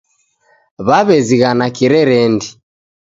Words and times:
Waw'ezighana 0.87 1.67
Kirerendi 1.75 2.49